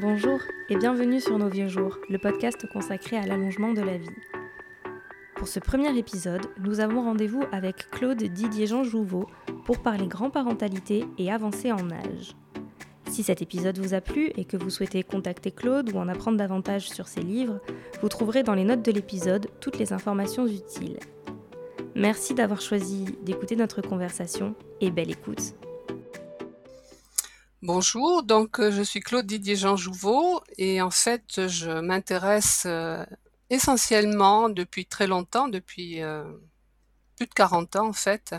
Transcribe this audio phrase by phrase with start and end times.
[0.00, 4.08] Bonjour et bienvenue sur Nos Vieux Jours, le podcast consacré à l'allongement de la vie.
[5.36, 9.26] Pour ce premier épisode, nous avons rendez-vous avec Claude Didier-Jean Jouveau
[9.64, 12.34] pour parler grand-parentalité et avancer en âge.
[13.10, 16.38] Si cet épisode vous a plu et que vous souhaitez contacter Claude ou en apprendre
[16.38, 17.60] davantage sur ses livres,
[18.02, 20.98] vous trouverez dans les notes de l'épisode toutes les informations utiles.
[21.94, 25.54] Merci d'avoir choisi d'écouter notre conversation et belle écoute.
[27.62, 33.04] Bonjour, donc euh, je suis Claude Didier Jean Jouveau et en fait je m'intéresse euh,
[33.50, 36.24] essentiellement depuis très longtemps, depuis euh,
[37.16, 38.34] plus de 40 ans en fait,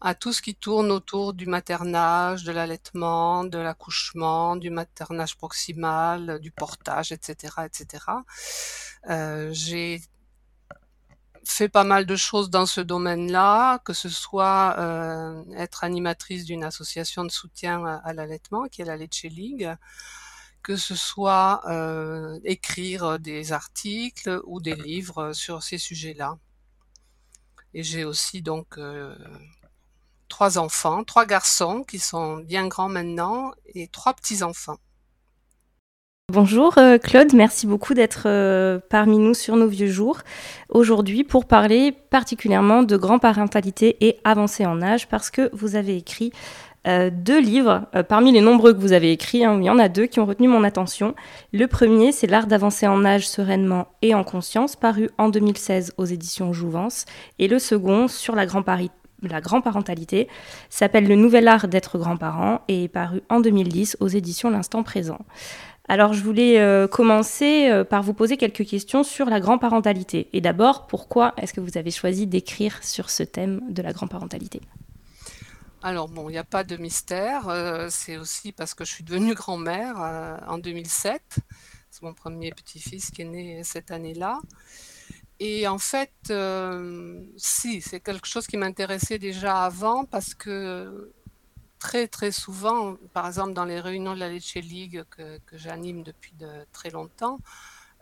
[0.00, 6.38] à tout ce qui tourne autour du maternage, de l'allaitement, de l'accouchement, du maternage proximal,
[6.40, 8.04] du portage, etc., etc.
[9.52, 10.02] J'ai
[11.48, 16.64] fait pas mal de choses dans ce domaine-là, que ce soit euh, être animatrice d'une
[16.64, 19.70] association de soutien à, l'allaitement, qui est la Leche League,
[20.62, 26.38] que ce soit euh, écrire des articles ou des livres sur ces sujets-là.
[27.74, 29.14] Et j'ai aussi donc euh,
[30.28, 34.78] trois enfants, trois garçons qui sont bien grands maintenant et trois petits-enfants.
[36.32, 40.20] Bonjour euh, Claude, merci beaucoup d'être euh, parmi nous sur nos vieux jours
[40.70, 46.32] aujourd'hui pour parler particulièrement de grand-parentalité et avancée en âge parce que vous avez écrit
[46.86, 49.44] euh, deux livres parmi les nombreux que vous avez écrits.
[49.44, 51.14] Hein, il y en a deux qui ont retenu mon attention.
[51.52, 56.06] Le premier, c'est L'art d'avancer en âge sereinement et en conscience, paru en 2016 aux
[56.06, 57.04] éditions Jouvence.
[57.38, 60.28] Et le second, sur la grand-parentalité,
[60.70, 65.18] s'appelle Le nouvel art d'être grand-parent et est paru en 2010 aux éditions L'Instant présent.
[65.86, 70.28] Alors, je voulais euh, commencer euh, par vous poser quelques questions sur la grand-parentalité.
[70.32, 74.62] Et d'abord, pourquoi est-ce que vous avez choisi d'écrire sur ce thème de la grand-parentalité?
[75.82, 77.48] Alors, bon, il n'y a pas de mystère.
[77.48, 81.20] Euh, c'est aussi parce que je suis devenue grand-mère en 2007.
[81.90, 84.40] C'est mon premier petit-fils qui est né cette année-là.
[85.38, 86.12] Et en fait,
[87.36, 91.12] si, c'est quelque chose qui m'intéressait déjà avant parce que
[91.84, 96.32] très très souvent, par exemple dans les réunions de la Lecce League que, j'anime depuis
[96.32, 97.38] de très longtemps,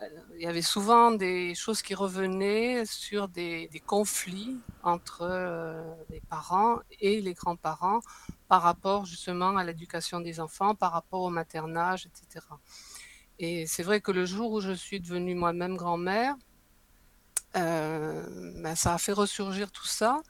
[0.00, 0.06] euh,
[0.36, 6.78] il y avait souvent des choses qui revenaient sur des, conflits entre euh, les parents
[7.00, 8.00] et les grands-parents
[8.46, 12.46] par rapport justement à l'éducation des enfants, par rapport au maternage, etc.
[13.40, 16.36] Et c'est vrai que le jour où je suis devenue moi-même grand-mère,
[17.56, 20.22] euh, ben, ça a fait ressurgir tout ça.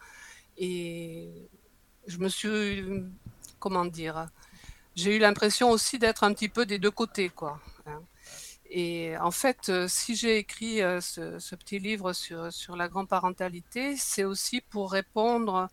[0.56, 1.50] Et
[2.06, 2.82] je me suis
[3.62, 4.26] comment dire,
[4.96, 7.60] j'ai eu l'impression aussi d'être un petit peu des deux côtés, quoi.
[7.86, 8.02] Hein.
[8.68, 13.96] Et en fait, euh, si j'ai écrit euh, ce, petit livre sur, sur la grand-parentalité,
[13.96, 15.68] c'est aussi pour répondre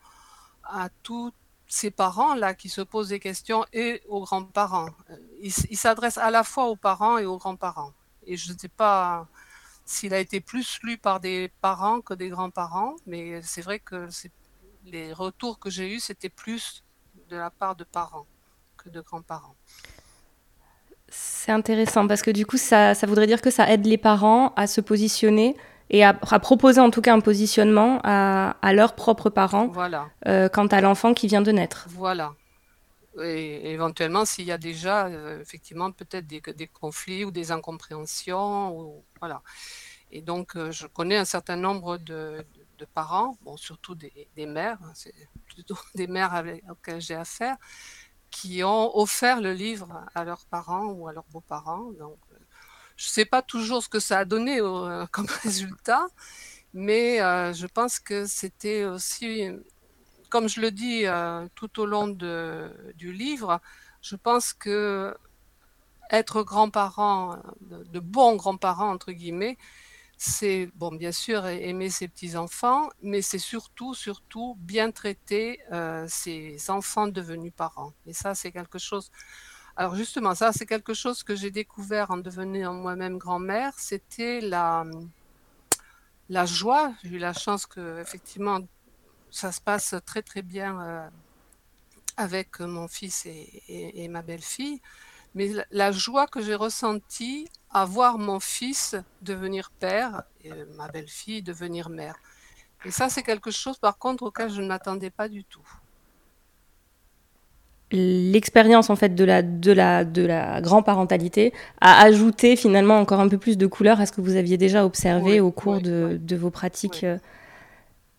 [0.66, 1.32] à tous
[1.68, 4.90] ces parents-là qui se posent des questions et aux grands-parents.
[5.10, 7.94] Euh, il, il s'adresse à la fois aux parents et aux grands-parents.
[8.28, 9.28] Et je ne sais pas
[9.86, 14.08] s'il a été plus lu par des parents que des grands-parents, mais c'est vrai que
[14.86, 16.84] les retours que j'ai eus, c'était plus
[17.30, 18.26] de la part de parents
[18.78, 19.56] que de grands-parents.
[21.08, 24.54] C'est intéressant parce que du coup, ça, ça, voudrait dire que ça aide les parents
[24.56, 25.56] à se positionner
[25.90, 30.10] et à, proposer en tout cas un positionnement à, à leurs propres parents voilà.
[30.28, 31.88] Euh, quant à l'enfant qui vient de naître.
[31.90, 32.34] Voilà.
[33.24, 38.78] Et éventuellement, s'il y a déjà euh, effectivement peut-être des, des, conflits ou des incompréhensions,
[38.78, 39.42] ou, voilà.
[40.12, 42.46] Et donc, euh, je connais un certain nombre de,
[42.80, 45.14] de parents, bon, surtout des, mères, hein, c'est
[45.46, 47.58] plutôt des mères avec, auxquelles j'ai affaire,
[48.32, 51.92] qui ont offert le livre à leurs parents ou à leurs beaux-parents.
[52.00, 52.38] Donc, euh,
[52.96, 56.08] je ne sais pas toujours ce que ça a donné euh, comme résultat,
[56.74, 59.48] mais euh, je pense que c'était aussi,
[60.30, 61.06] comme je le dis
[61.56, 63.60] tout au long de, du livre,
[64.02, 65.16] je pense que
[66.12, 67.38] être grand-parent,
[67.70, 69.58] de bons grands-parents, entre guillemets,
[70.22, 76.70] c'est, bon, bien sûr, aimer ses petits-enfants, mais c'est surtout, surtout bien traiter euh, ses
[76.70, 77.94] enfants devenus parents.
[78.06, 79.12] Et ça, c'est quelque chose.
[79.78, 83.72] Alors, justement, ça, c'est quelque chose que j'ai découvert en devenant moi-même grand-mère.
[83.78, 84.84] C'était la,
[86.46, 86.94] joie.
[87.02, 88.60] J'ai eu la chance que, effectivement,
[89.32, 91.10] ça se passe très, très bien euh,
[92.18, 94.82] avec mon fils et ma belle-fille
[95.36, 101.42] mais la joie que j'ai ressentie à voir mon fils devenir père et ma belle-fille
[101.42, 102.16] devenir mère.
[102.86, 105.68] Et ça, c'est quelque chose, par contre, auquel je ne m'attendais pas du tout.
[107.92, 113.28] L'expérience en fait de la, de la, de la grand-parentalité a ajouté finalement encore un
[113.28, 116.36] peu plus de couleur à ce que vous aviez déjà observé au cours de, de,
[116.36, 117.04] vos pratiques.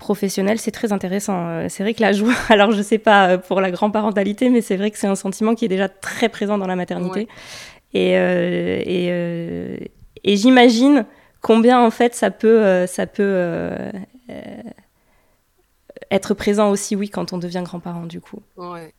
[0.00, 1.68] Professionnel, c'est très intéressant.
[1.68, 4.90] C'est vrai que la joie, alors je sais pas pour la grand-parentalité, mais c'est vrai
[4.90, 7.28] que c'est un sentiment qui est déjà très présent dans la maternité.
[7.94, 9.92] Et, et,
[10.24, 11.06] et j'imagine
[11.40, 13.92] combien en fait ça peut, ça peut
[16.10, 18.42] être présent aussi, oui, quand on devient grand-parent, du coup.
[18.56, 18.94] Ouais.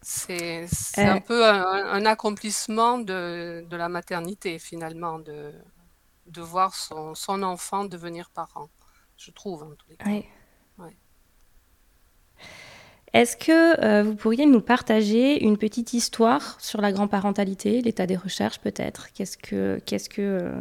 [0.00, 0.66] C'est
[0.96, 1.20] un euh.
[1.20, 5.52] peu un, accomplissement de, de, la maternité, finalement, de,
[6.26, 8.70] de voir son, son, enfant devenir parent,
[9.18, 10.28] je trouve, en tous les cas.
[13.14, 18.16] Est-ce que euh, vous pourriez nous partager une petite histoire sur la grand-parentalité, l'état des
[18.16, 19.12] recherches peut-être?
[19.12, 20.60] Qu'est-ce que, qu'est-ce que, euh,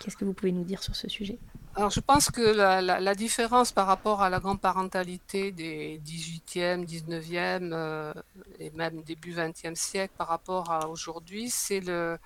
[0.00, 1.38] qu'est-ce que vous pouvez nous dire sur ce sujet?
[1.74, 8.14] Alors, je pense que la, différence par rapport à la grande-parentalité des 18e, 19e euh,
[8.60, 12.18] et même début 20e siècle par rapport à aujourd'hui, c'est le,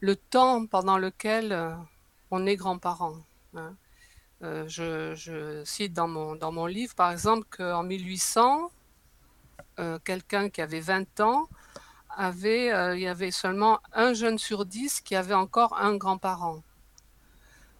[0.00, 1.56] le temps pendant lequel
[2.32, 3.14] on est grand-parent.
[3.54, 3.76] Hein.
[4.42, 8.70] Euh, je, cite dans mon, dans mon livre, par exemple, qu'en 1800,
[10.04, 11.48] quelqu'un qui avait 20 ans,
[12.10, 12.66] avait,
[12.96, 16.62] il y avait seulement un jeune sur dix qui avait encore un grand-parent.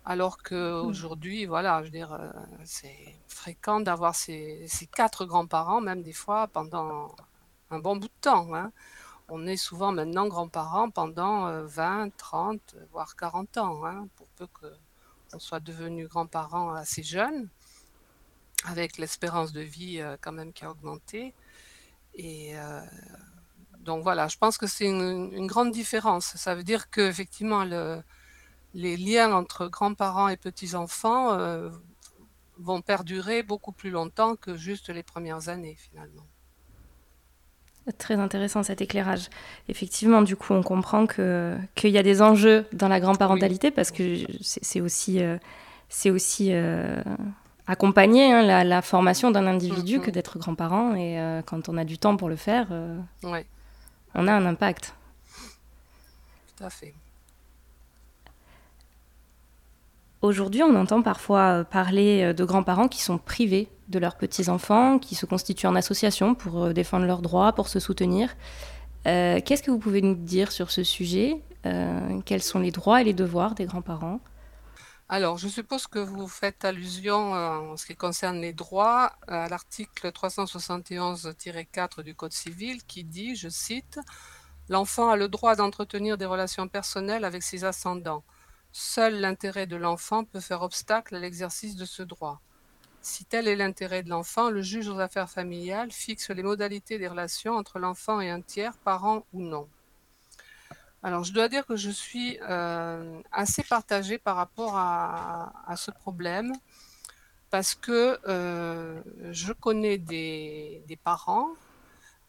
[0.04, 0.48] Alors mmh.
[0.48, 2.30] qu'aujourd'hui, voilà, je veux dire, euh,
[2.64, 7.14] c'est fréquent d'avoir ces, quatre grands-parents, même des fois pendant
[7.70, 8.54] un bon bout de temps.
[8.54, 8.72] Hein.
[9.28, 14.48] On est souvent maintenant grands-parents pendant 20, euh, 30, voire 40 ans, hein, pour peu
[15.30, 17.48] qu'on soit devenu grands-parents assez jeunes,
[18.64, 21.34] avec l'espérance de vie euh, quand même qui a augmenté.
[22.14, 22.54] Et
[23.78, 26.36] donc voilà, je pense que c'est une, une, grande différence.
[26.36, 28.02] Ça veut dire qu'effectivement, le,
[28.74, 31.70] les liens entre grands-parents et petits-enfants euh,
[32.58, 36.26] vont perdurer beaucoup plus longtemps que juste les premières années finalement.
[37.98, 39.28] Très intéressant cet éclairage.
[39.68, 44.18] Effectivement, du coup, on comprend qu'il y a des enjeux dans la grand-parentalité parce que
[44.40, 45.38] c'est aussi, euh,
[45.88, 47.02] c'est aussi euh,
[47.66, 50.02] accompagner hein, la, formation d'un individu mm-hmm.
[50.02, 50.94] que d'être grand-parent.
[50.94, 52.68] Et quand on a du temps pour le faire,
[53.24, 54.94] on a un impact.
[56.56, 56.94] Tout à fait.
[60.22, 64.98] Aujourd'hui, on entend parfois euh, parler euh, de grands-parents qui sont privés de leurs petits-enfants,
[64.98, 68.36] qui se constituent en association pour euh, défendre leurs droits, pour se soutenir.
[69.04, 71.40] Qu'est-ce que vous pouvez nous dire sur ce sujet?
[72.26, 74.20] Quels sont les droits et les devoirs des grands-parents?
[75.08, 80.10] Alors, je suppose que vous faites allusion en ce qui concerne les droits à l'article
[80.10, 83.98] 371-4 du Code civil qui dit, je cite,
[84.70, 88.22] L'enfant a le droit d'entretenir des relations personnelles avec ses ascendants.
[88.72, 92.40] Seul l'intérêt de l'enfant peut faire obstacle à l'exercice de ce droit.
[93.02, 97.08] Si tel est l'intérêt de l'enfant, le juge aux affaires familiales fixe les modalités des
[97.08, 99.68] relations entre l'enfant et un tiers, parent ou non.
[101.02, 106.52] Alors, je dois dire que je suis euh, assez partagée par rapport à, ce problème
[107.48, 111.48] parce que euh, je connais des, parents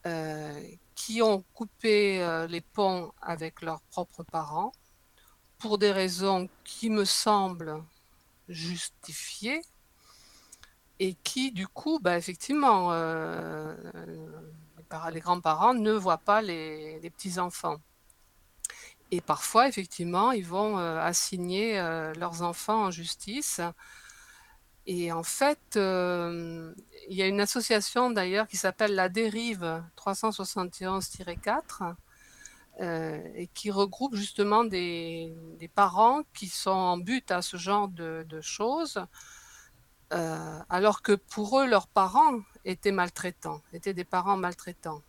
[0.08, 0.62] euh,
[0.96, 4.72] qui ont coupé les ponts avec leurs propres parents
[5.62, 7.84] pour des raisons qui me semblent
[8.50, 9.62] justifiées
[11.00, 13.76] et qui, du coup, bah, effectivement, euh,
[15.14, 17.78] les, grands-parents ne voient pas les, petits-enfants.
[19.12, 23.62] Et parfois, effectivement, ils vont euh, assigner euh, leurs enfants en justice.
[24.88, 31.94] Et en fait, il y a une association d'ailleurs qui s'appelle La Dérive 371-4 euh,
[32.80, 35.34] et qui regroupe justement des,
[35.76, 39.06] parents qui sont en but à ce genre de, choses,
[40.14, 45.02] euh, alors que pour eux, leurs parents étaient maltraitants, étaient des parents maltraitants.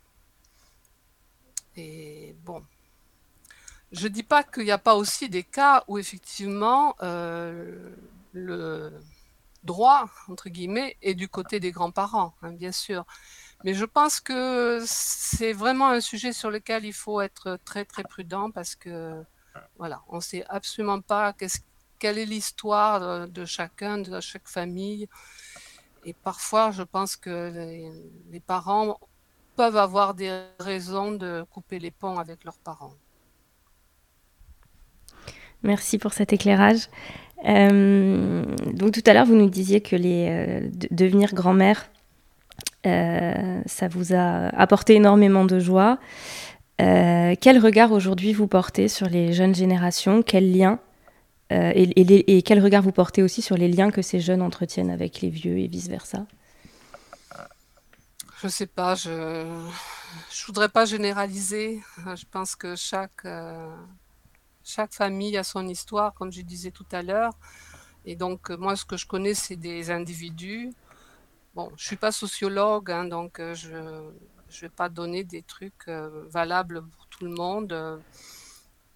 [1.75, 2.63] Et bon,
[3.91, 7.95] je ne dis pas qu'il n'y a pas aussi des cas où effectivement euh,
[8.33, 8.93] le
[9.63, 13.05] droit, entre guillemets, est du côté des grands-parents, hein, bien sûr.
[13.63, 18.03] Mais je pense que c'est vraiment un sujet sur lequel il faut être très très
[18.03, 19.23] prudent parce que
[19.77, 21.33] voilà, on ne sait absolument pas
[21.99, 25.07] quelle est l'histoire de, chacun, de chaque famille.
[26.05, 27.89] Et parfois, je pense que
[28.31, 28.99] les, parents
[29.55, 32.95] peuvent avoir des raisons de couper les ponts avec leurs parents.
[35.61, 36.89] Merci pour cet éclairage.
[37.45, 38.43] Euh,
[38.73, 41.89] donc tout à l'heure, vous nous disiez que euh, devenir grand-mère
[42.83, 45.99] ça vous a apporté énormément de joie.
[46.81, 50.23] Euh, quel regard aujourd'hui vous portez sur les jeunes générations?
[50.23, 50.79] Quel lien
[51.51, 55.21] euh, et, quel regard vous portez aussi sur les liens que ces jeunes entretiennent avec
[55.21, 56.25] les vieux et vice-versa?
[58.39, 61.81] Je ne sais pas, je ne voudrais pas généraliser.
[62.15, 63.27] Je pense que chaque,
[64.63, 67.33] chaque famille a son histoire, comme je disais tout à l'heure.
[68.05, 70.71] Et donc, moi, ce que je connais, c'est des individus.
[71.53, 76.83] Bon, je suis pas sociologue, hein, donc je ne vais pas donner des trucs valables
[76.83, 78.01] pour tout le monde.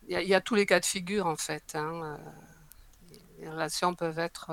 [0.07, 1.75] Il y, a tous les cas de figure, en fait.
[1.75, 2.17] Hein,
[3.39, 4.51] les relations peuvent être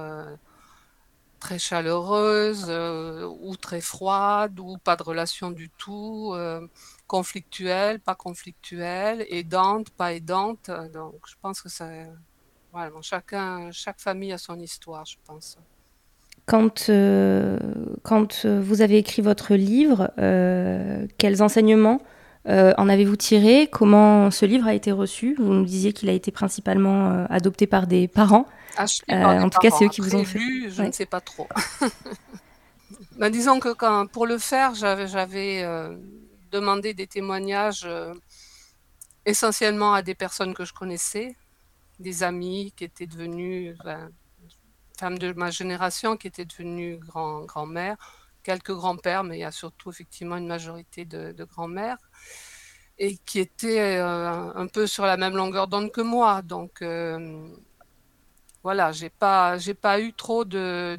[1.44, 6.66] très chaleureuse euh, ou très froide ou pas de relation du tout, euh,
[7.06, 10.70] conflictuelle, pas conflictuelle, aidante, pas aidante.
[10.94, 11.86] Donc je pense que ça,
[12.72, 15.58] voilà, chacun, chaque famille a son histoire, je pense.
[16.46, 17.58] Quand, euh,
[18.02, 20.10] quand vous avez écrit votre livre,
[21.18, 22.02] quels enseignements
[22.46, 23.68] en avez-vous tiré?
[23.70, 25.34] Comment ce livre a été reçu?
[25.38, 28.46] Vous nous disiez qu'il a été principalement adopté par des parents.
[29.10, 30.38] Euh, en tout cas, c'est eux qui vous ont fait.
[30.68, 31.48] je ne sais pas trop.
[33.16, 35.96] Ben, disons que quand, pour le faire, j'avais euh,
[36.50, 38.12] demandé des témoignages euh,
[39.24, 41.36] essentiellement à des personnes que je connaissais,
[42.00, 44.10] des amis qui étaient devenus, ben,
[44.98, 47.96] femmes de ma génération qui étaient devenues grand, grand-mères,
[48.42, 51.98] quelques grands-pères, mais il y a surtout effectivement une majorité de, de grands-mères
[52.98, 56.42] et qui étaient un peu sur la même longueur d'onde que moi.
[56.42, 56.80] Donc,
[58.64, 60.96] voilà, j'ai pas, pas eu trop de,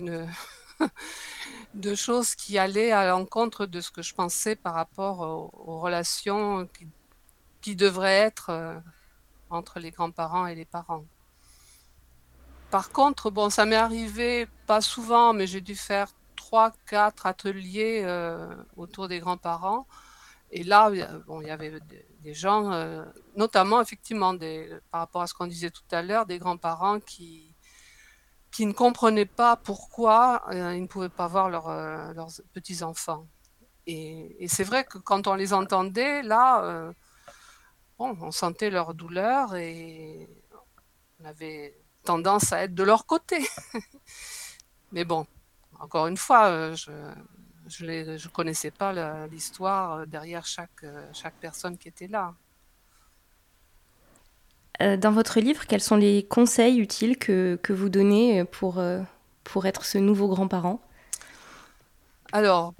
[1.73, 6.69] de, choses qui allaient à l'encontre de ce que je pensais par rapport aux, relations
[7.61, 8.79] qui, devraient être euh,
[9.49, 11.05] entre les grands-parents et les parents.
[12.71, 18.01] Par contre, bon, ça m'est arrivé pas souvent, mais j'ai dû faire trois, quatre ateliers
[18.03, 19.87] euh, autour des grands-parents.
[20.51, 20.91] Et là,
[21.27, 21.73] bon, il y avait
[22.21, 23.03] des, gens, euh,
[23.35, 24.35] notamment effectivement
[24.91, 27.53] par rapport à ce qu'on disait tout à l'heure, des grands-parents qui,
[28.51, 33.27] qui ne comprenaient pas pourquoi euh, ils ne pouvaient pas voir leurs petits-enfants.
[33.87, 36.93] Et, c'est vrai que quand on les entendait, là, euh,
[37.99, 40.27] on sentait leur douleur et
[41.19, 43.45] on avait tendance à être de leur côté.
[44.91, 45.25] Mais bon,
[45.79, 46.91] encore une fois, je
[47.83, 52.33] ne je connaissais pas l'histoire derrière chaque, chaque personne qui était là.
[54.81, 59.01] Euh, dans votre livre, quels sont les conseils utiles que, que vous donnez pour, euh,
[59.43, 60.81] pour être ce nouveau grand-parent?
[62.33, 62.73] Alors,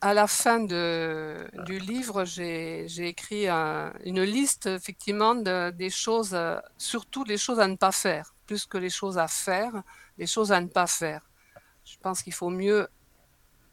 [0.00, 6.36] à la fin de, du livre, j'ai écrit une liste effectivement de, des choses,
[6.78, 9.82] surtout les choses à ne pas faire, plus que les choses à faire,
[10.18, 11.22] les choses à ne pas faire.
[11.84, 12.88] Je pense qu'il faut mieux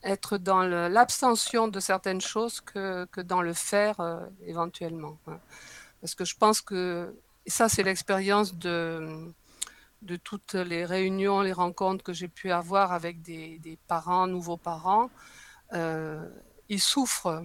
[0.03, 5.17] être dans l'abstention de certaines choses que, que, dans le faire euh, éventuellement.
[5.27, 5.39] Hein.
[6.01, 7.15] Parce que je pense que
[7.47, 9.33] et ça, c'est l'expérience de,
[10.01, 15.09] de toutes les réunions, les rencontres que j'ai pu avoir avec des, parents, nouveaux parents.
[15.73, 16.29] Euh,
[16.69, 17.43] ils souffrent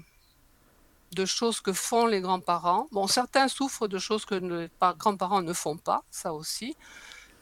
[1.15, 2.89] de choses que font les grands-parents.
[2.93, 6.77] Bon, certains souffrent de choses que les grands-parents ne font pas, ça aussi,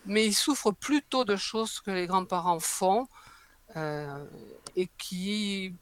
[0.07, 3.09] mais ils souffrent plutôt de choses que les grands-parents font
[3.77, 4.25] euh,
[4.77, 5.75] et qui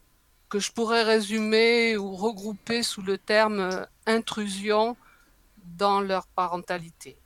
[0.49, 4.97] que je pourrais résumer ou regrouper sous le terme intrusion
[5.63, 7.17] dans leur parentalité.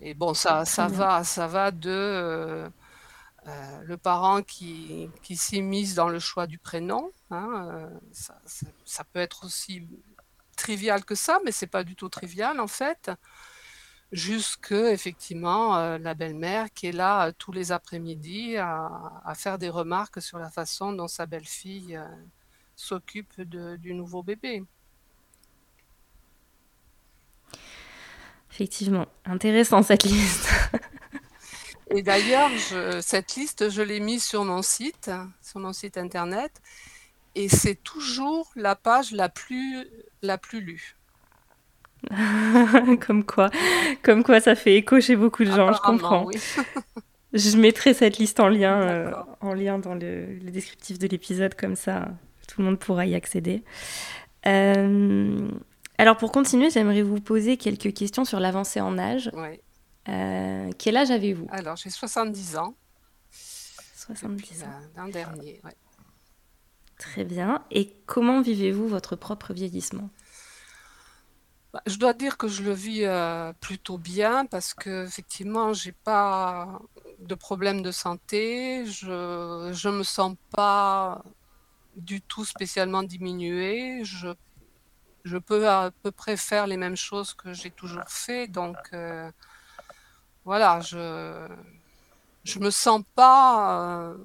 [0.00, 2.70] Et bon, ça, ça va, ça va de
[3.48, 7.10] euh, euh, le parent qui, qui s'immisce dans le choix du prénom.
[7.30, 7.88] Hein, euh,
[8.84, 9.88] ça, peut être aussi
[10.56, 13.10] trivial que ça, mais c'est pas du tout trivial en fait.
[14.10, 20.38] Jusque effectivement la belle-mère qui est là tous les après-midi à, faire des remarques sur
[20.38, 22.00] la façon dont sa belle-fille
[22.74, 24.64] s'occupe du nouveau bébé.
[28.50, 30.48] Effectivement, intéressant cette liste.
[31.90, 32.50] Et d'ailleurs,
[33.00, 35.10] cette liste, je l'ai mise sur mon site,
[35.42, 36.52] sur mon site internet,
[37.34, 39.86] et c'est toujours la page la plus,
[40.22, 40.96] la plus lue.
[43.06, 43.50] comme quoi,
[44.02, 46.28] comme quoi, ça fait écho chez beaucoup de gens, je comprends.
[47.32, 51.76] je mettrai cette liste en lien, euh, en lien dans le, descriptif de l'épisode, comme
[51.76, 52.08] ça,
[52.46, 53.62] tout le monde pourra y accéder.
[54.46, 55.48] Euh,
[55.98, 59.30] alors pour continuer, j'aimerais vous poser quelques questions sur l'avancée en âge.
[60.08, 62.74] Euh, quel âge avez-vous Alors j'ai 70 ans.
[63.94, 64.66] 70 ans.
[64.96, 65.76] L'an dernier, ouais.
[66.98, 67.64] Très bien.
[67.70, 70.10] Et comment vivez-vous votre propre vieillissement?
[71.72, 75.92] Bah, Je dois dire que je le vis euh, plutôt bien parce que effectivement, j'ai
[75.92, 76.80] pas
[77.20, 78.84] de problème de santé.
[78.86, 81.22] Je je me sens pas
[81.96, 84.04] du tout spécialement diminuée.
[84.04, 84.28] Je
[85.24, 88.48] je peux à peu près faire les mêmes choses que j'ai toujours fait.
[88.48, 89.30] Donc euh,
[90.48, 91.46] voilà, je
[92.42, 94.16] je me sens pas, euh,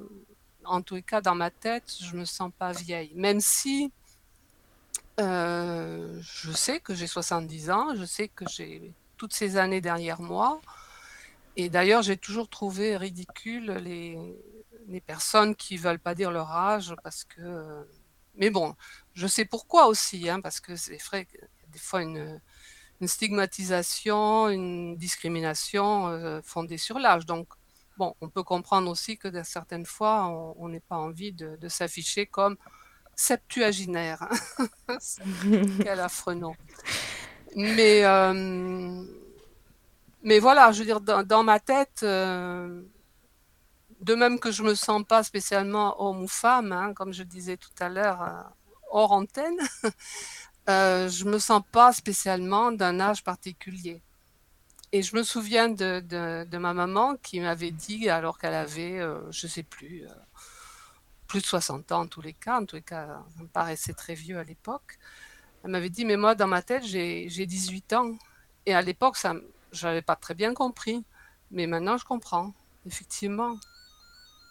[0.63, 3.11] en les cas dans ma tête, je me sens pas vieille.
[3.15, 3.91] Même si
[5.19, 10.21] euh, je sais que j'ai 70 ans, je sais que j'ai toutes ces années derrière
[10.21, 10.61] moi.
[11.57, 17.25] Et d'ailleurs, j'ai toujours trouvé ridicule les, personnes qui veulent pas dire leur âge parce
[17.25, 17.85] que.
[18.35, 18.75] Mais bon,
[19.13, 21.27] je sais pourquoi aussi, hein, parce que c'est vrai
[21.73, 22.39] des fois une,
[23.03, 27.25] une stigmatisation, une discrimination euh, fondée sur l'âge.
[27.25, 27.49] Donc,
[27.97, 32.55] bon, on peut comprendre aussi que certaines fois, on n'ait pas envie de, s'afficher comme
[33.13, 34.29] septuaginaire.
[35.83, 36.55] Quel affreux nom.
[37.57, 39.03] Mais, euh,
[40.23, 42.83] mais voilà, je veux dire, dans, ma tête, euh,
[43.99, 47.57] de même que je me sens pas spécialement homme ou femme, hein, comme je disais
[47.57, 48.49] tout à l'heure,
[48.91, 49.57] hors antenne,
[50.69, 54.01] euh, je me sens pas spécialement d'un âge particulier.
[54.91, 59.47] Et je me souviens de, ma maman qui m'avait dit, alors qu'elle avait, euh, je
[59.47, 60.13] sais plus, euh,
[61.27, 63.93] plus de 60 ans en tous les cas, en tous les cas, ça me paraissait
[63.93, 64.99] très vieux à l'époque,
[65.63, 68.17] elle m'avait dit, mais moi, dans ma tête, j'ai 18 ans.
[68.65, 69.33] Et à l'époque, ça,
[69.71, 71.05] je n'avais pas très bien compris.
[71.51, 72.53] Mais maintenant, je comprends,
[72.85, 73.57] effectivement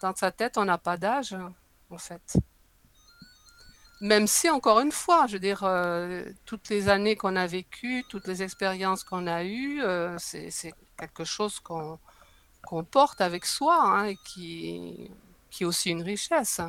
[0.02, 1.37] dans sa tête, on n'a pas d'âge,
[1.90, 2.37] en fait.
[4.02, 8.04] Même si, encore une fois, je veux dire, euh, toutes les années qu'on a vécues,
[8.09, 14.06] toutes les expériences qu'on a eues, euh, c'est quelque chose qu'on porte avec soi hein,
[14.06, 15.09] et qui,
[15.50, 16.61] qui est aussi une richesse.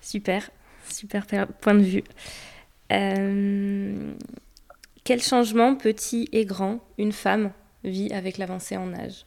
[0.00, 0.50] Super,
[0.90, 1.24] super
[1.60, 2.04] point de vue.
[2.90, 4.14] Euh,
[5.04, 7.52] quel changement, petit et grand, une femme
[7.84, 9.26] vit avec l'avancée en âge?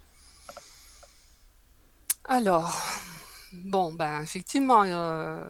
[2.25, 2.77] Alors,
[3.53, 5.43] bon, ben, effectivement, euh,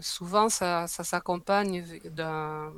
[0.00, 2.72] souvent ça, s'accompagne d'un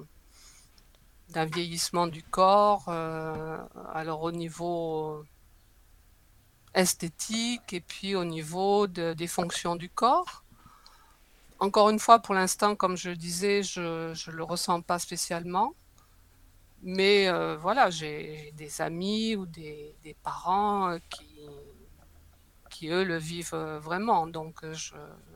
[1.47, 3.59] vieillissement du corps, euh,
[3.93, 5.25] alors au niveau
[6.75, 10.45] esthétique et puis au niveau de- des fonctions du corps.
[11.59, 15.75] Encore une fois, pour l'instant, comme je le disais, je ne le ressens pas spécialement.
[16.83, 21.41] Mais euh, voilà, j'ai des amis ou des, parents qui,
[22.81, 24.27] qui, eux, le vivent euh, vraiment.
[24.27, 24.75] Donc, euh,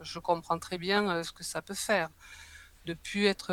[0.03, 2.09] je, comprends très bien euh, ce que ça peut faire.
[2.87, 3.53] De plus être,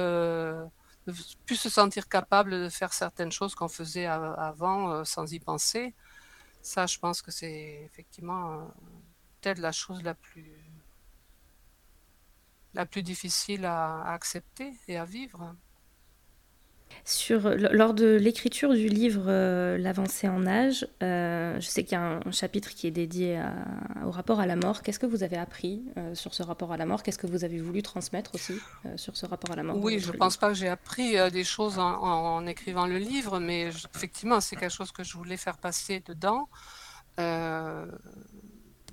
[1.08, 1.14] de
[1.46, 5.94] plus se sentir capable de faire certaines choses qu'on faisait avant sans y penser.
[6.62, 8.70] Ça, je pense que c'est effectivement
[9.40, 10.54] peut-être la chose la plus,
[12.74, 15.56] la plus difficile à accepter et à vivre.
[17.04, 21.96] Sur, lors de l'écriture du livre euh, L'avancée en âge, euh, je sais qu'il y
[21.96, 23.54] a un, chapitre qui est dédié à-
[24.06, 24.82] au rapport à la mort.
[24.84, 27.02] Qu'est-ce que vous avez appris euh, sur ce rapport à la mort?
[27.04, 28.54] Qu'est-ce que vous avez voulu transmettre aussi
[28.96, 29.78] sur ce rapport à la mort?
[29.78, 32.98] Oui, je votre pense pas que j'ai appris des choses en, en- en écrivant le
[32.98, 36.48] livre, mais je- effectivement, c'est quelque chose que je voulais faire passer dedans.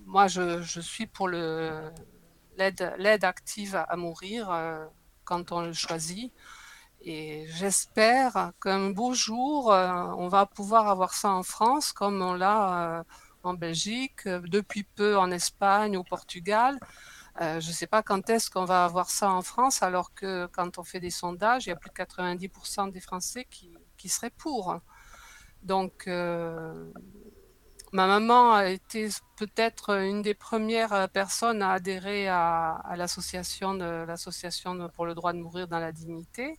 [0.06, 4.48] Moi, je, je suis pour l'aide active à, à mourir
[5.24, 6.32] quand on le choisit.
[7.02, 12.34] Et j'espère qu'un beau jour, euh, on va pouvoir avoir ça en France comme on
[12.34, 13.02] l'a euh,
[13.44, 16.78] en Belgique, euh, depuis peu en Espagne, au Portugal.
[17.40, 20.76] Je ne sais pas quand est-ce qu'on va avoir ça en France, alors que quand
[20.78, 24.76] on fait des sondages, il y a plus de 90% des Français qui, seraient pour.
[25.62, 27.22] Donc, ma
[27.92, 33.78] maman a été peut-être une des premières personnes à adhérer à, l'association
[34.96, 36.58] pour le droit de mourir dans la dignité.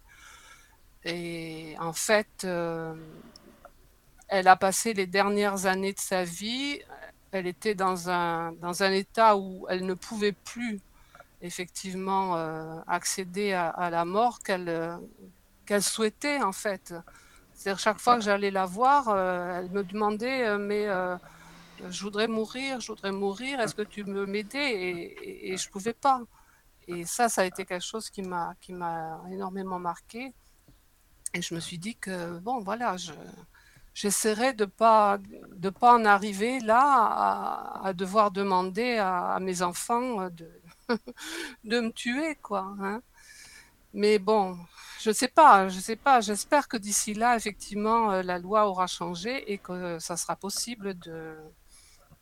[1.05, 2.93] Et en fait, euh,
[4.27, 6.79] elle a passé les dernières années de sa vie.
[7.31, 10.79] Elle était dans un, dans un état où elle ne pouvait plus
[11.41, 14.97] effectivement euh, accéder à, la mort qu'elle euh,
[15.65, 16.93] qu'elle souhaitait en fait.
[17.53, 20.87] C'est-à-dire chaque fois que j'allais la voir, elle me demandait mais
[21.89, 24.57] je voudrais mourir, je voudrais mourir, est-ce que tu peux m'aider?
[24.57, 26.21] Et, et, et je pouvais pas.
[26.87, 30.33] Et ça, ça a été quelque chose qui m'a qui m'a énormément marqué.
[31.33, 33.13] Et je me suis dit que bon voilà, je
[33.93, 35.19] j'essaierai de pas
[35.55, 40.49] de pas en arriver là à, devoir demander à, à mes enfants de
[41.63, 42.75] de me tuer quoi.
[42.81, 43.01] Hein.
[43.93, 44.57] Mais bon,
[45.01, 46.21] je sais pas, je sais pas.
[46.21, 50.97] J'espère que d'ici là, effectivement, euh, la loi aura changé et que ça sera possible
[50.99, 51.37] de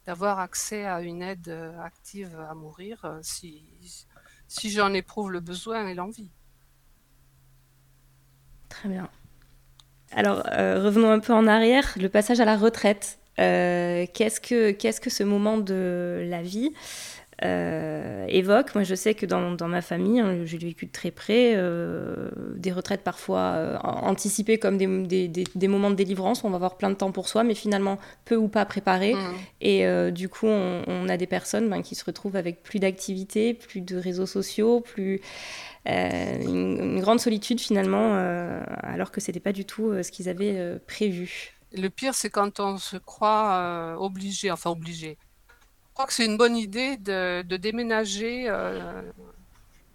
[0.06, 3.66] d'avoir accès à une aide euh, active à mourir euh, si
[4.48, 6.32] si j'en éprouve le besoin et l'envie.
[8.70, 9.10] Très bien.
[10.12, 13.20] Alors, euh, revenons un peu en arrière, le passage à la retraite.
[13.40, 16.74] Euh, qu'est-ce que qu'est-ce que ce moment de la vie
[17.44, 21.12] euh, évoque Moi, je sais que dans, dans ma famille, hein, j'ai vécu de très
[21.12, 26.44] près euh, des retraites parfois euh, anticipées comme des, des, des, des, moments de délivrance.
[26.44, 29.14] Où on va avoir plein de temps pour soi, mais finalement peu ou pas préparé.
[29.14, 29.34] Mmh.
[29.62, 33.54] Et du coup, on, on, a des personnes ben, qui se retrouvent avec plus d'activités,
[33.54, 35.22] plus de réseaux sociaux, plus
[35.86, 38.16] une, une, grande solitude finalement,
[38.84, 41.58] alors que c'était pas du tout ce qu'ils avaient prévu.
[41.74, 45.18] Le pire, c'est quand on se croit euh, obligé, enfin obligé.
[45.98, 49.02] Je crois que c'est une bonne idée de, déménager euh,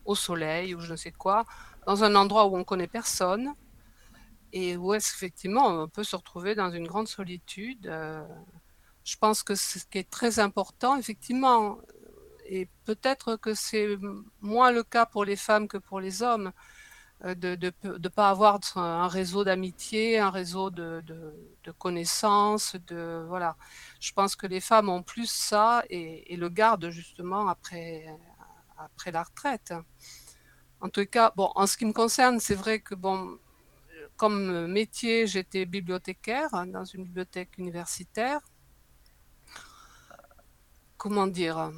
[0.05, 1.45] au soleil ou je ne sais quoi,
[1.87, 3.55] dans un endroit où on connaît personne
[4.53, 7.87] et où est-ce effectivement on peut se retrouver dans une grande solitude.
[7.87, 8.21] Euh,
[9.05, 11.79] je pense que ce qui est très important, effectivement,
[12.47, 13.97] et peut-être que c'est
[14.41, 16.51] moins le cas pour les femmes que pour les hommes,
[17.25, 21.03] de ne pas avoir un réseau d'amitié, un réseau de,
[21.79, 23.57] connaissances, de voilà.
[24.01, 28.07] Je pense que les femmes ont plus ça et, le gardent justement après
[28.77, 29.73] après la retraite.
[30.81, 33.39] En tout cas, bon, en ce qui me concerne, c'est vrai que bon,
[34.17, 38.41] comme métier, j'étais bibliothécaire dans une bibliothèque universitaire.
[40.97, 41.73] Comment dire?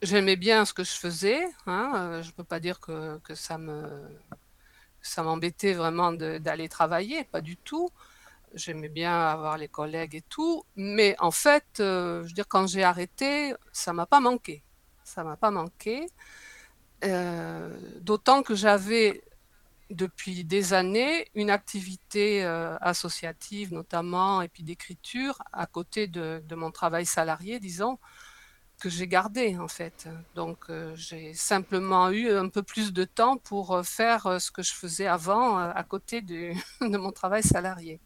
[0.00, 1.40] J'aimais bien ce que je faisais.
[1.66, 3.82] Hein, euh, je ne peux pas dire que, ça me
[5.00, 7.88] ça m'embêtait vraiment d'aller travailler, pas du tout.
[8.54, 12.84] J'aimais bien avoir les collègues et tout, mais en fait, euh, je dire, quand j'ai
[12.84, 14.62] arrêté, ça m'a pas manqué.
[15.04, 16.06] Ça m'a pas manqué.
[17.04, 19.22] Euh, d'autant que j'avais
[19.90, 27.06] depuis des années une activité associative notamment et puis d'écriture à côté de, mon travail
[27.06, 27.98] salarié, disons
[28.78, 30.08] que j'ai gardé en fait.
[30.34, 34.50] Donc euh, j'ai simplement eu un peu plus de temps pour euh, faire euh, ce
[34.50, 38.00] que je faisais avant à côté de, mon travail salarié.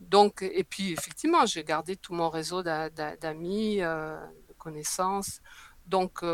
[0.00, 5.42] Donc, et puis effectivement, j'ai gardé tout mon réseau d'amis, de connaissances.
[5.86, 6.24] Donc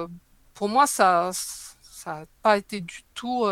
[0.55, 1.33] pour moi, ça
[2.07, 3.47] n'a pas été du tout...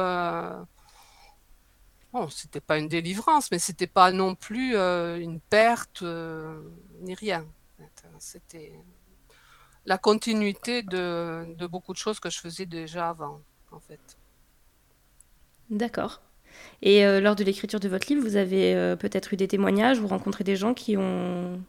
[2.13, 6.05] Bon, c'était pas une délivrance, mais c'était pas non plus une perte
[7.01, 7.45] ni rien.
[8.21, 8.73] C'était
[9.87, 14.01] la continuité de, beaucoup de choses que je faisais déjà avant, en fait.
[15.71, 16.21] D'accord.
[16.83, 19.99] Et euh, lors de l'écriture de votre livre, vous avez euh, peut-être eu des témoignages,
[19.99, 21.61] vous rencontrez des gens qui ont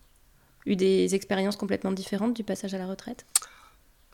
[0.66, 3.26] eu des expériences complètement différentes du passage à la retraite?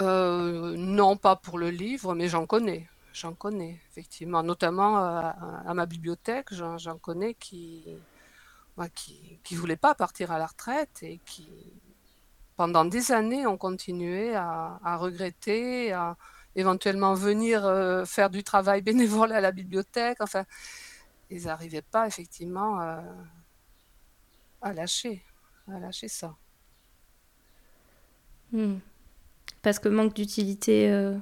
[0.01, 2.87] Euh, Non, pas pour le livre, mais j'en connais.
[3.13, 4.41] J'en connais, effectivement.
[4.41, 7.83] Notamment à, ma bibliothèque, j'en connais qui
[8.77, 11.47] ne qui, qui voulaient pas partir à la retraite et qui,
[12.61, 16.15] pendant des années, on continuait à, regretter, à
[16.55, 20.17] éventuellement venir euh, faire du travail bénévole à la bibliothèque.
[20.19, 20.45] Enfin,
[21.31, 23.01] ils n'arrivaient pas effectivement euh,
[24.61, 25.23] à lâcher,
[25.67, 26.35] à lâcher ça.
[28.51, 28.77] Hmm.
[29.63, 31.17] Parce que manque d'utilité euh,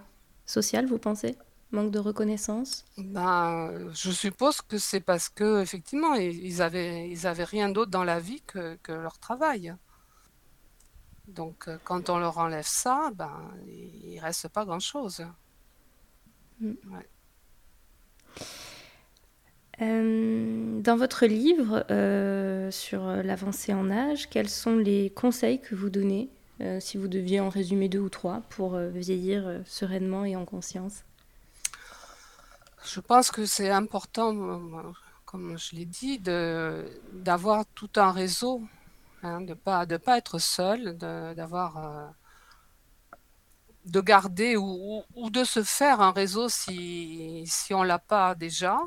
[0.45, 1.37] sociale, vous pensez?
[1.71, 2.83] Manque de reconnaissance?
[2.97, 8.03] Ben, Je suppose que c'est parce que effectivement, ils avaient, ils avaient rien d'autre dans
[8.03, 9.73] la vie que, que leur travail.
[11.35, 15.25] Donc, euh, quand on leur enlève ça, ben, il ne reste pas grand-chose.
[16.59, 16.73] Mm.
[19.81, 25.89] Euh, dans votre livre euh, sur l'avancée en âge, quels sont les conseils que vous
[25.89, 26.29] donnez,
[26.81, 31.05] si vous deviez en résumer deux ou trois, pour vieillir sereinement et en conscience?
[32.83, 34.61] Je pense que c'est important,
[35.23, 38.61] comme je l'ai dit, d'avoir tout un réseau
[39.21, 42.07] Hein, de pas de pas être seul, d'avoir euh,
[43.85, 48.79] de garder ou, de se faire un réseau si, si on l'a pas déjà.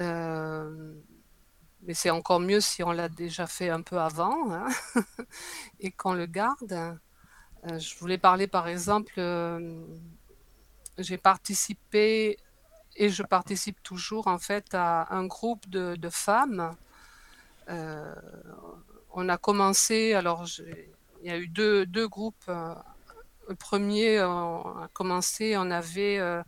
[0.00, 0.94] Euh,
[1.82, 4.68] mais c'est encore mieux si on l'a déjà fait un peu avant hein,
[5.80, 6.72] et qu'on le garde.
[6.72, 9.20] Euh, je voulais parler par exemple,
[10.96, 12.38] j'ai participé
[12.96, 16.74] et je participe toujours en fait à un groupe de, de femmes
[19.18, 20.46] on a commencé, alors
[21.22, 22.44] il y a eu deux, groupes.
[22.48, 22.72] Euh,
[23.48, 26.40] le premier, on a commencé, on avait, euh,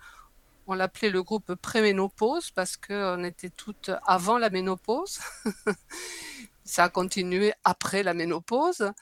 [0.69, 5.19] on l'appelait le groupe préménopause parce qu'on était toutes avant la ménopause.
[6.65, 8.93] Ça a continué après la ménopause.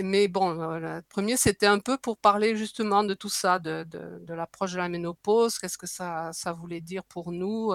[0.00, 3.84] Mais bon, euh, le premier, c'était un peu pour parler justement de tout ça, de,
[4.28, 7.72] l'approche de la ménopause, qu'est-ce que ça, ça voulait dire pour nous,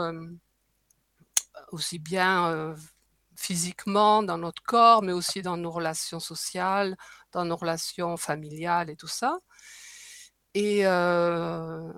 [1.72, 2.76] aussi bien
[3.39, 6.97] physiquement dans notre corps, mais aussi dans nos relations sociales,
[7.32, 9.39] dans nos relations familiales et tout ça.
[10.56, 11.93] Et euh,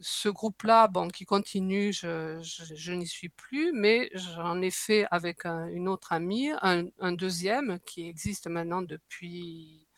[0.00, 5.88] ce groupe-là, bon, qui continue, je, n'y suis plus, mais j'en ai fait avec une
[5.88, 9.88] autre amie, un, deuxième qui existe maintenant depuis,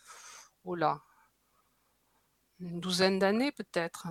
[0.65, 1.01] oh là,
[2.61, 4.07] une douzaine d'années peut-être.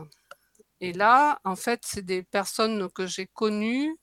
[0.80, 3.98] Et là, en fait, c'est des personnes que j'ai connues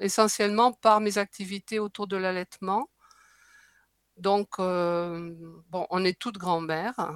[0.00, 2.90] essentiellement par mes activités autour de l'allaitement.
[4.16, 7.10] Donc, on est toutes grand-mères.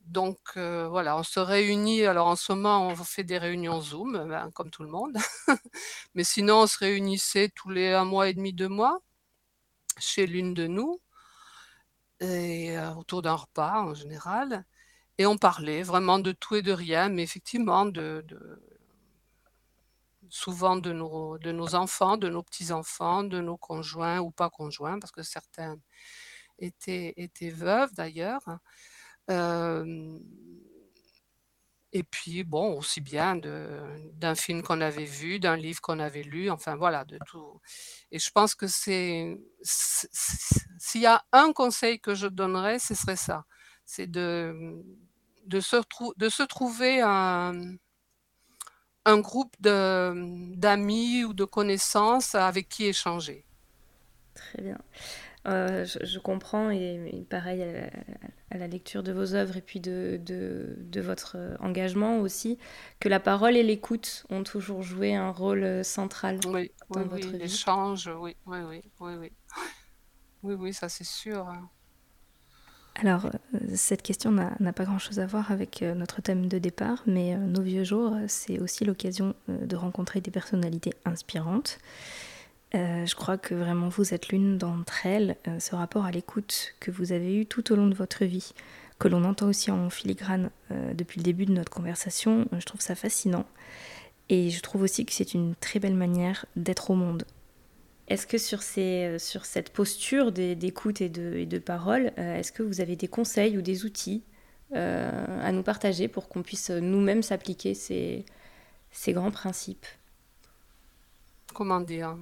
[0.00, 2.04] donc voilà, on se réunit.
[2.06, 5.16] Alors en ce moment, on fait des réunions Zoom, ben, comme tout le monde.
[6.14, 9.00] Mais sinon, on se réunissait tous les un mois et demi, deux mois,
[9.98, 11.00] chez l'une de nous
[12.20, 14.64] et autour d'un repas en général
[15.18, 18.24] et on parlait vraiment de tout et de rien, mais effectivement de
[20.36, 25.22] souvent de nos enfants, de nos petits-enfants, de nos conjoints ou pas conjoints, parce que
[25.22, 25.76] certains
[26.58, 28.42] étaient veuves d'ailleurs.
[31.92, 36.50] et puis bon, aussi bien d'un film qu'on avait vu, d'un livre qu'on avait lu,
[36.50, 37.60] enfin voilà, de tout
[38.10, 43.16] et je pense que c'est s'il y a un conseil que je donnerais, ce serait
[43.16, 43.44] ça.
[43.84, 44.82] C'est de
[45.46, 45.76] de se
[46.16, 47.76] de se trouver un
[49.06, 53.44] un groupe d'amis ou de connaissances avec qui échanger.
[54.34, 54.78] Très bien.
[55.46, 57.62] Euh, je, comprends et, pareil
[58.50, 62.58] à la, lecture de vos œuvres et puis de, de, votre engagement aussi,
[62.98, 67.28] que la parole et l'écoute ont toujours joué un rôle central oui, dans oui, votre
[67.32, 69.32] oui, L'échange, oui, oui, oui, oui, oui.
[70.42, 71.48] Oui, oui, ça c'est sûr.
[72.98, 77.02] Alors, euh, cette question n'a pas grand-chose à voir avec euh, notre thème de départ,
[77.06, 81.78] mais nos vieux jours, c'est aussi l'occasion de rencontrer des personnalités inspirantes.
[82.74, 86.74] Euh, je crois que vraiment vous êtes l'une d'entre elles, euh, ce rapport à l'écoute
[86.80, 88.52] que vous avez eu tout au long de votre vie,
[88.98, 92.80] que l'on entend aussi en filigrane euh, depuis le début de notre conversation, je trouve
[92.80, 93.46] ça fascinant.
[94.28, 97.24] Et je trouve aussi que c'est une très belle manière d'être au monde.
[98.08, 102.62] Est-ce que sur, ces, sur cette posture d'écoute et de, et de parole, est-ce que
[102.62, 104.22] vous avez des conseils ou des outils
[104.72, 108.24] à nous partager pour qu'on puisse nous-mêmes s'appliquer ces,
[108.92, 109.86] ces grands principes?
[111.54, 112.16] Comment dire?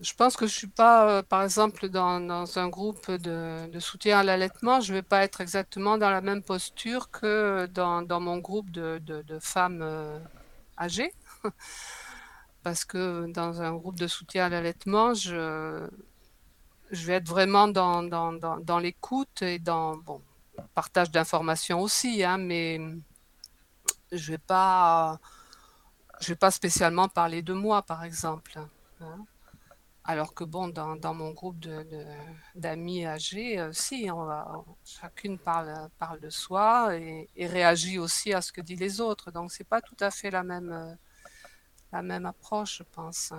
[0.00, 4.18] Je pense que je suis pas, euh, par exemple, dans, dans un groupe de, soutien
[4.18, 8.38] à l'allaitement, je vais pas être exactement dans la même posture que dans, dans mon
[8.38, 10.18] groupe de, de, femmes euh,
[10.78, 11.12] âgées.
[12.64, 15.86] Parce que dans un groupe de soutien à l'allaitement, je,
[16.90, 20.22] vais être vraiment dans, l'écoute et dans bon,
[20.74, 22.80] partage d'informations aussi, hein, mais
[24.10, 24.32] je
[26.20, 28.58] je vais pas spécialement parler de moi, par exemple.
[29.00, 29.26] Hein.
[30.04, 31.58] Alors que bon, dans, mon groupe
[32.54, 34.08] d'amis âgés, euh, si,
[34.84, 39.30] chacune parle, de soi et, réagit aussi à ce que disent les autres.
[39.30, 40.94] Donc c'est pas tout à fait la même, euh,
[41.94, 43.32] la même approche, je pense.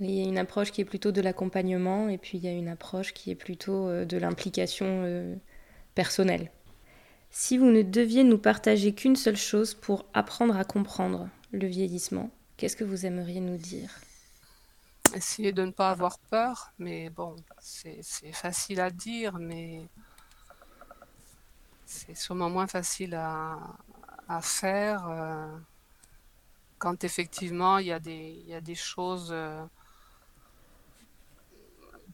[0.00, 2.52] Il y a une approche qui est plutôt de l'accompagnement et puis il y a
[2.52, 5.38] une approche qui est plutôt euh, de l'implication
[5.94, 6.50] personnelle.
[7.30, 12.30] Si vous ne deviez nous partager qu'une seule chose pour apprendre à comprendre le vieillissement,
[12.56, 13.90] qu'est-ce que vous aimeriez nous dire?
[15.14, 19.88] Essayer de ne pas avoir peur, mais bon, c'est facile à dire, mais
[21.86, 23.58] c'est sûrement moins facile à,
[24.40, 25.46] faire euh,
[26.84, 29.64] quand effectivement il y, a des, y a des choses euh,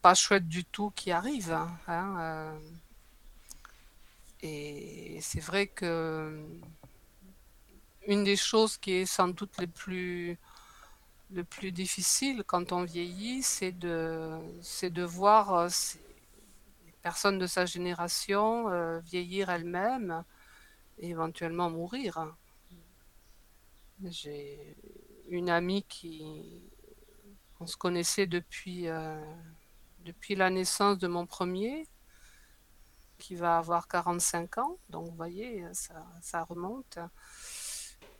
[0.00, 1.58] pas chouettes du tout qui arrivent.
[1.88, 2.58] Hein, euh.
[4.42, 6.40] et c'est vrai que
[8.06, 10.38] une des choses qui est sans doute les plus
[11.32, 15.68] le plus difficile quand on vieillit, c'est de, c'est de voir euh,
[16.86, 20.22] les personnes de sa génération euh, vieillir elles-mêmes
[21.00, 22.36] et éventuellement mourir.
[24.04, 24.76] J'ai
[25.28, 26.62] une amie qui,
[27.60, 29.20] on se connaissait depuis, euh,
[30.00, 31.86] depuis la naissance de mon premier,
[33.18, 36.98] qui va avoir 45 ans, donc vous voyez, ça, ça remonte.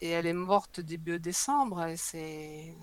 [0.03, 2.75] Et elle est morte début décembre, et c'est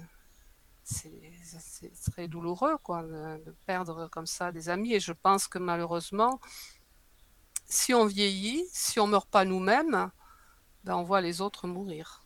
[0.88, 4.94] c'est très douloureux quoi, de, perdre comme ça des amis.
[4.94, 6.40] Et je pense que malheureusement,
[7.66, 10.10] si on vieillit, si on meurt pas nous-mêmes,
[10.84, 12.24] ben on voit les autres mourir.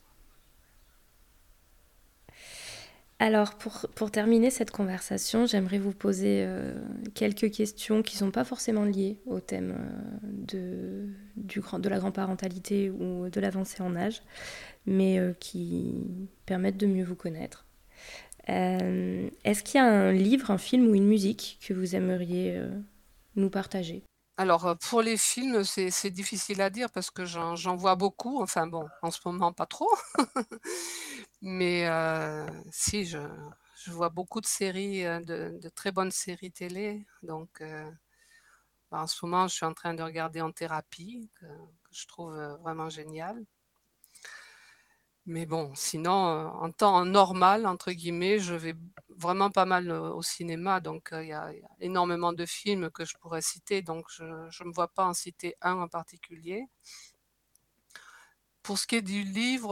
[3.22, 6.74] Alors, pour, terminer cette conversation, j'aimerais vous poser euh,
[7.14, 9.76] quelques questions qui ne sont pas forcément liées au thème
[10.54, 11.06] euh,
[11.36, 14.24] de, la grand-parentalité ou de l'avancée en âge,
[14.86, 15.94] mais euh, qui
[16.46, 17.64] permettent de mieux vous connaître.
[18.48, 22.60] Est-ce qu'il y a un livre, un film ou une musique que vous aimeriez
[23.36, 24.02] nous partager?
[24.38, 28.42] Alors, pour les films, c'est difficile à dire parce que j'en vois beaucoup.
[28.42, 29.90] Enfin bon, en ce moment, pas trop.
[31.42, 31.86] Mais
[32.70, 33.18] si, je,
[33.88, 37.04] vois beaucoup de séries, de, très bonnes séries télé.
[37.22, 37.62] Donc,
[38.90, 41.46] en ce moment, je suis en train de regarder En thérapie, que
[41.90, 43.44] je trouve vraiment génial.
[45.26, 48.74] Mais bon, sinon, en temps normal, entre guillemets, je vais
[49.08, 53.40] vraiment pas mal au cinéma, donc il y, a énormément de films que je pourrais
[53.42, 56.66] citer, donc je ne me vois pas en citer un en particulier.
[58.64, 59.70] Pour ce qui est du livre,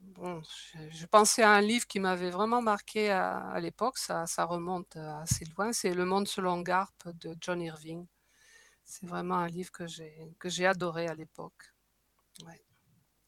[0.00, 0.42] bon,
[0.90, 5.72] je, pensais à un livre qui m'avait vraiment marqué à, l'époque, ça, remonte assez loin,
[5.72, 8.06] c'est Le Monde selon Garp de John Irving.
[8.84, 9.86] C'est vraiment un livre que
[10.48, 11.72] j'ai adoré à l'époque.
[12.46, 12.62] Ouais.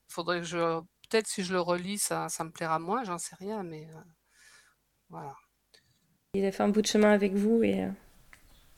[0.08, 0.80] Faudrait que je
[1.14, 3.86] peut-être si je le relis, ça, ça me plaira moins, j'en sais rien, mais
[5.08, 5.32] voilà.
[6.34, 7.90] Il a fait un bout de chemin avec vous et, euh,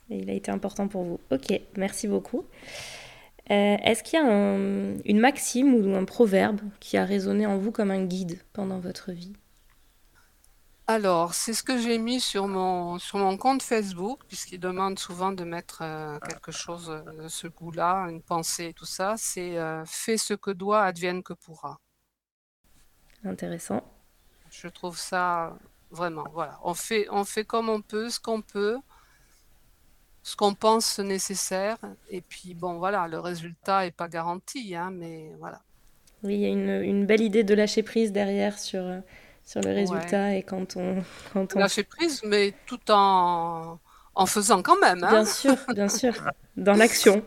[0.09, 1.19] il a été important pour vous.
[1.31, 2.45] Ok, merci beaucoup.
[3.49, 7.71] Euh, est-ce qu'il y a une maxime ou un proverbe qui a résonné en vous
[7.71, 9.33] comme un guide pendant votre vie?
[10.85, 15.31] Alors, c'est ce que j'ai mis sur mon, sur mon compte Facebook, puisqu'il demande souvent
[15.31, 19.15] de mettre euh, quelque chose de ce goût-là, une pensée et tout ça.
[19.17, 21.79] C'est fais ce que doit, advienne que pourra.
[23.23, 23.83] Intéressant.
[24.49, 25.57] Je trouve ça
[25.91, 26.59] Vraiment, voilà.
[26.63, 28.77] On fait, on fait comme on peut, ce qu'on peut,
[30.21, 31.77] ce qu'on pense nécessaire.
[32.09, 35.61] Et puis, bon, voilà, le résultat n'est pas garanti, hein, mais voilà.
[36.23, 38.83] Oui, il y a une, une, belle idée de lâcher prise derrière sur,
[39.45, 40.35] sur le résultat.
[40.35, 41.03] Et quand on,
[41.33, 41.59] quand on...
[41.59, 43.79] Lâcher prise, mais tout en,
[44.17, 45.03] en faisant quand même.
[45.03, 45.09] Hein.
[45.09, 46.13] Bien sûr, bien sûr.
[46.57, 47.23] Dans l'action.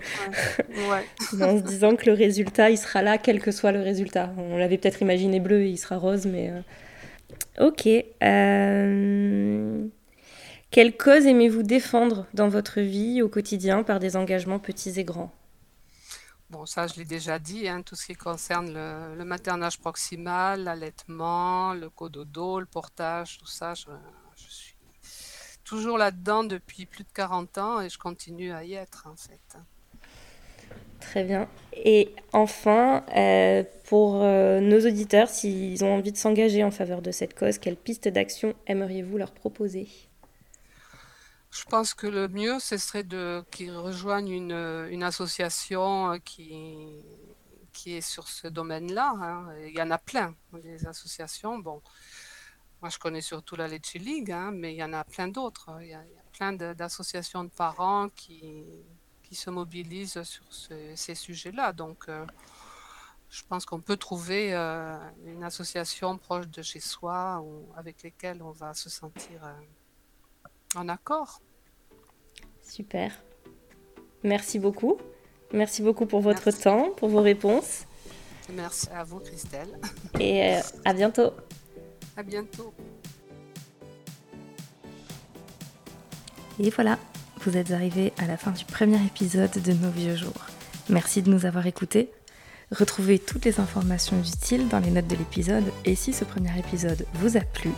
[0.68, 1.06] Ouais.
[1.42, 4.30] en se disant que le résultat, il sera là, quel que soit le résultat.
[4.36, 6.50] On l'avait peut-être imaginé bleu, il sera rose, mais...
[6.50, 6.60] Euh,
[7.58, 7.86] Ok.
[8.22, 9.86] Euh...
[10.70, 15.32] Quelle cause aimez-vous défendre dans votre vie au quotidien par des engagements petits et grands?
[16.48, 21.74] Bon, ça, je l'ai déjà dit, hein, tout ce qui concerne le, maternage proximal, l'allaitement,
[21.74, 23.86] le cododo, le portage, tout ça, je,
[25.70, 29.56] toujours là-dedans depuis plus de 40 ans et je continue à y être, en fait.
[30.98, 31.48] Très bien.
[31.72, 37.12] Et enfin, euh, pour euh, nos auditeurs, s'ils ont envie de s'engager en faveur de
[37.12, 39.88] cette cause, quelle piste d'action aimeriez-vous leur proposer?
[41.52, 44.32] Je pense que le mieux, ce serait de, qu'ils rejoignent
[44.90, 47.04] une, association qui,
[47.72, 49.12] qui est sur ce domaine-là.
[49.22, 49.46] Hein.
[49.68, 51.60] Il y en a plein, des associations.
[51.60, 51.80] Bon,
[52.80, 55.70] moi, je connais surtout la Lecce League, hein, mais il y en a plein d'autres.
[55.80, 58.64] Il, il y a, plein d'associations de parents qui
[59.30, 61.72] qui se mobilisent sur ces sujets-là.
[61.72, 62.26] Donc, euh,
[63.30, 68.42] je pense qu'on peut trouver euh, une association proche de chez soi ou avec lesquelles
[68.42, 69.52] on va se sentir euh,
[70.74, 71.40] en accord.
[72.60, 73.12] Super.
[74.24, 74.98] Merci beaucoup.
[75.52, 77.84] Merci beaucoup pour votre temps, pour vos réponses.
[78.52, 79.78] Merci à vous, Christelle.
[80.18, 81.30] Et à bientôt.
[82.16, 82.74] À bientôt.
[86.58, 86.98] Et voilà,
[87.44, 90.46] vous êtes arrivés à la fin du premier épisode de Nos Vieux Jours.
[90.90, 92.10] Merci de nous avoir écoutés.
[92.70, 97.06] Retrouvez toutes les informations utiles dans les notes de l'épisode et si ce premier épisode
[97.14, 97.70] vous a plu,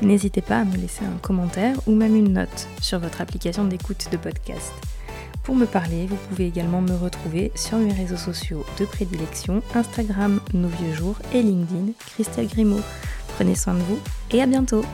[0.00, 4.08] n'hésitez pas à me laisser un commentaire ou même une note sur votre application d'écoute
[4.12, 4.72] de podcast.
[5.42, 10.40] Pour me parler, vous pouvez également me retrouver sur mes réseaux sociaux de prédilection, Instagram
[10.52, 12.82] Nos Vieux Jours et LinkedIn Christelle Grimaud.
[13.38, 14.00] Prenez soin de vous
[14.32, 14.84] et à bientôt